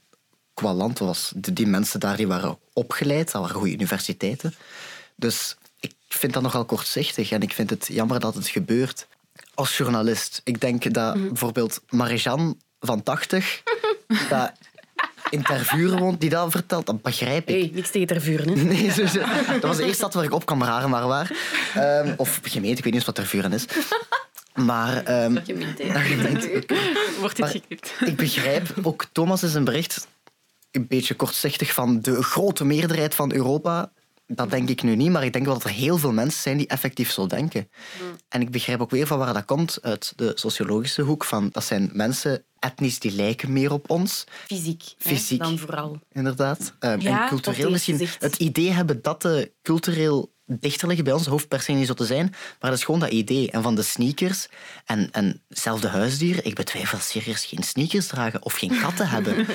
[0.55, 4.55] qua land was die mensen daar die waren opgeleid, dat waren goede universiteiten.
[5.17, 5.68] Dus ik
[6.19, 9.07] vind dat nogal kortzichtig en ik vind het jammer dat het gebeurt.
[9.55, 11.27] Als journalist, ik denk dat mhm.
[11.29, 13.63] bijvoorbeeld Marijan van 80,
[14.31, 14.53] dat
[15.31, 17.61] in Tervuren woont, die dat vertelt, dat begrijp ik.
[17.61, 18.65] Hey, niks tegen Tervuren, hè?
[18.75, 18.93] Nee,
[19.47, 21.31] dat was de eerste stad waar ik op kan raren maar waar.
[21.77, 23.65] Um, of gemeente, ik weet niet eens wat Tervuren is.
[24.55, 24.97] Maar...
[25.25, 26.65] Um, gemeente,
[27.21, 27.93] Wordt het geknipt.
[28.05, 30.07] Ik begrijp, ook Thomas is een bericht
[30.71, 33.91] een beetje kortzichtig van de grote meerderheid van Europa
[34.35, 36.57] dat denk ik nu niet, maar ik denk wel dat er heel veel mensen zijn
[36.57, 37.71] die effectief zo denken.
[38.29, 41.25] En ik begrijp ook weer van waar dat komt, uit de sociologische hoek.
[41.25, 44.25] Van, dat zijn mensen etnisch die lijken meer op ons.
[44.47, 46.01] Fysiek, Fysiek dan vooral.
[46.13, 46.75] Inderdaad.
[46.81, 51.27] Um, en cultureel misschien het idee hebben dat de cultureel dichter liggen bij ons.
[51.27, 53.51] hoeft per se niet zo te zijn, maar dat is gewoon dat idee.
[53.51, 54.49] En van de sneakers
[54.85, 56.45] en, en zelf de huisdieren.
[56.45, 59.47] Ik betwijfel serieus geen sneakers dragen of geen katten hebben.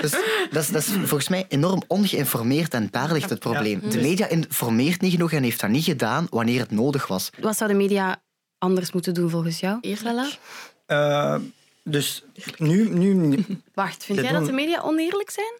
[0.00, 0.10] dus
[0.50, 3.80] dat is, dat is volgens mij enorm ongeïnformeerd en daar ligt het probleem.
[3.90, 7.30] De media informeert niet genoeg en heeft dat niet gedaan wanneer het nodig was.
[7.40, 8.22] Wat zou de media
[8.58, 10.38] anders moeten doen volgens jou, Eerlijk?
[10.86, 11.36] Uh,
[11.82, 12.24] dus
[12.56, 13.44] nu, nu...
[13.74, 15.52] Wacht, vind jij dat de media oneerlijk zijn?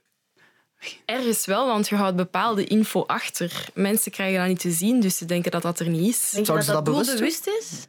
[1.04, 3.68] Ergens wel, want je houdt bepaalde info achter.
[3.74, 6.30] Mensen krijgen dat niet te zien, dus ze denken dat dat er niet is.
[6.30, 7.86] Denk je dat dat, doelbewust is?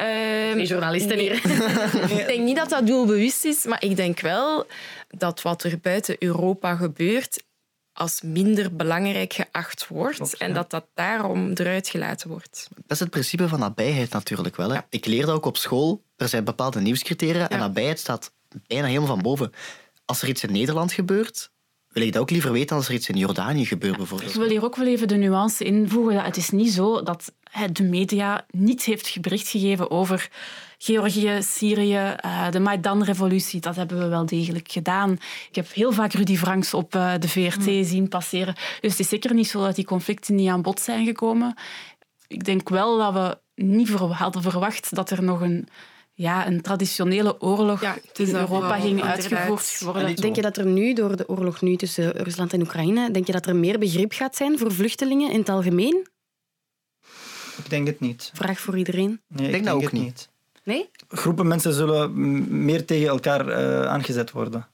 [0.00, 1.32] Um, Geen journalisten hier.
[2.20, 4.66] ik denk niet dat dat doelbewust is, maar ik denk wel
[5.08, 7.42] dat wat er buiten Europa gebeurt
[7.92, 12.68] als minder belangrijk geacht wordt en dat dat daarom eruit gelaten wordt.
[12.74, 14.70] Dat is het principe van nabijheid natuurlijk wel.
[14.70, 14.80] Hè?
[14.88, 18.32] Ik leerde ook op school, er zijn bepaalde nieuwscriteria en nabijheid staat
[18.66, 19.52] bijna helemaal van boven.
[20.04, 21.50] Als er iets in Nederland gebeurt,
[21.92, 24.30] wil ik dat ook liever weten als er iets in Jordanië gebeurt bijvoorbeeld.
[24.30, 26.22] Ik wil hier ook wel even de nuance invoegen.
[26.22, 27.32] Het is niet zo dat
[27.72, 30.28] de media niets heeft bericht gegeven over
[30.78, 33.60] Georgië, Syrië, eh, de Maidan-revolutie.
[33.60, 35.12] Dat hebben we wel degelijk gedaan.
[35.48, 37.84] Ik heb heel vaak Rudy Franks op eh, de VRT hmm.
[37.84, 38.54] zien passeren.
[38.54, 41.54] Dus het is zeker niet zo dat die conflicten niet aan bod zijn gekomen.
[42.26, 45.68] Ik denk wel dat we niet hadden verwacht dat er nog een
[46.20, 50.16] ja, een traditionele oorlog ja, in Europa ging uitgevoerd worden.
[50.16, 53.32] Denk je dat er nu, door de oorlog nu tussen Rusland en Oekraïne, denk je
[53.32, 56.06] dat er meer begrip gaat zijn voor vluchtelingen in het algemeen?
[57.56, 58.30] Ik denk het niet.
[58.34, 59.20] Vraag voor iedereen?
[59.26, 60.28] Nee, ik denk, dat ook niet.
[60.64, 60.90] Nee?
[61.08, 64.68] Groepen mensen zullen meer tegen elkaar uh, aangezet worden.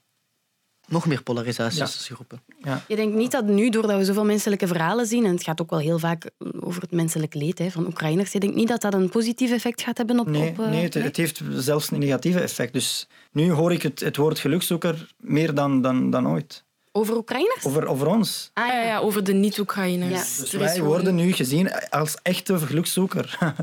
[0.87, 2.41] Nog meer polarisatie tussen groepen.
[2.63, 2.83] Ja.
[2.87, 5.69] Je denkt niet dat nu, doordat we zoveel menselijke verhalen zien, en het gaat ook
[5.69, 8.93] wel heel vaak over het menselijk leed hè, van Oekraïners, je denkt niet dat dat
[8.93, 10.27] een positief effect gaat hebben op...
[10.27, 12.73] Nee, op, uh, nee het, het, heeft zelfs een negatieve effect.
[12.73, 16.65] Dus nu hoor ik het, het woord gelukzoeker meer dan, dan, dan ooit.
[16.91, 17.65] Over Oekraïners?
[17.65, 18.51] Over, over ons.
[18.53, 20.35] Ah, ja, ja, over de niet-Oekraïners.
[20.35, 20.41] Ja.
[20.41, 23.37] Dus wij gewoon- worden nu gezien als echte gelukzoeker.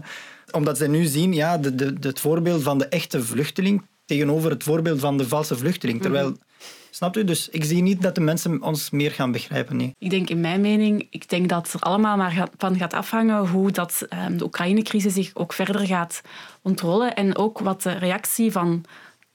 [0.51, 4.63] Omdat ze nu zien ja, de, de, het voorbeeld van de echte vluchteling tegenover het
[4.63, 6.03] voorbeeld van de valse vluchteling.
[6.03, 6.37] Terwijl,
[6.95, 7.25] snapt u?
[7.25, 9.77] Dus ik zie niet dat de mensen ons meer gaan begrijpen.
[9.77, 9.95] Nee.
[9.99, 13.71] Ik denk in mijn mening, ik denk dat er allemaal maar van gaat afhangen hoe
[13.71, 16.21] dat, ehm, de Oekraïne-crisis zich ook verder gaat
[16.63, 17.15] ontrollen.
[17.15, 18.85] En ook wat de reactie van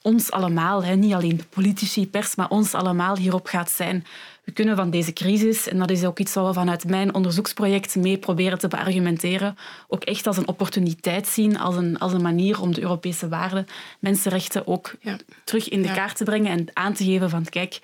[0.02, 4.06] ons allemaal, niet alleen de politici, pers, maar ons allemaal hierop gaat zijn.
[4.50, 7.96] We kunnen van deze crisis, en dat is ook iets wat we vanuit mijn onderzoeksproject
[7.96, 9.58] mee proberen te beargumenteren,
[9.88, 13.66] ook echt als een opportuniteit zien, als een, als een manier om de Europese waarden,
[14.00, 15.18] mensenrechten ook Ja.
[15.44, 15.94] terug in de Ja.
[15.94, 17.80] kaart te brengen en aan te geven van kijk,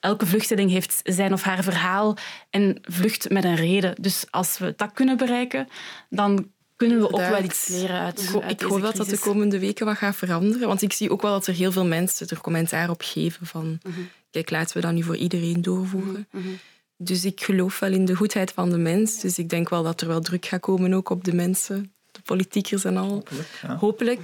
[0.00, 2.16] elke vluchteling heeft zijn of haar verhaal
[2.50, 3.94] en vlucht met een reden.
[4.00, 5.68] Dus als we dat kunnen bereiken,
[6.08, 9.58] dan kunnen we ook wel iets leren uit, uit ik hoop dat dat de komende
[9.58, 10.68] weken wat gaat veranderen.
[10.68, 13.78] Want ik zie ook wel dat er heel veel mensen er commentaar op geven van...
[14.30, 16.28] Kijk, laten we dat nu voor iedereen doorvoeren.
[16.96, 19.20] Dus ik geloof wel in de goedheid van de mens.
[19.20, 21.92] Dus ik denk wel dat er wel druk gaat komen ook op de mensen.
[22.10, 23.24] De politiekers en al.
[23.62, 23.76] ja.
[23.76, 24.20] Hopelijk.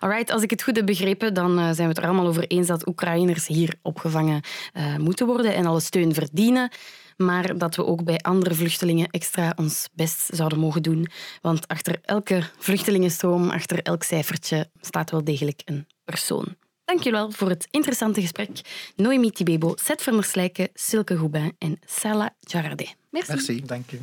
[0.00, 2.46] Alright, als ik het goed heb begrepen, dan eh, zijn we het er allemaal over
[2.46, 4.40] eens dat Oekraïners hier opgevangen
[4.72, 6.70] eh, moeten worden en alle steun verdienen.
[7.16, 11.06] Maar dat we ook bij andere vluchtelingen extra ons best zouden mogen doen.
[11.40, 16.56] Want achter elke vluchtelingenstroom, achter elk cijfertje, staat wel degelijk een persoon.
[16.84, 18.50] Dankjewel voor het interessante gesprek.
[18.96, 22.86] Noemi Tibebo, Seth van der Slijken, Silke Goubin en Salah Jarade.
[23.10, 23.32] Merci.
[23.32, 23.62] Merci.
[23.66, 24.00] Dank u.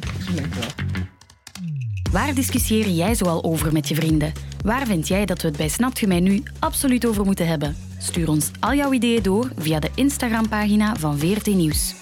[2.12, 4.34] Waar discussieer jij zoal over met je vrienden?
[4.63, 7.76] Waar vind jij dat we het bij Snapt je nu absoluut over moeten hebben?
[8.00, 11.94] Stuur ons al jouw ideeën door via de Instagram-pagina van VRT Nieuws.